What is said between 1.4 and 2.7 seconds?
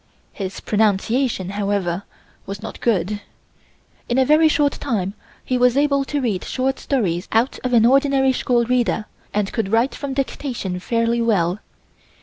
however, was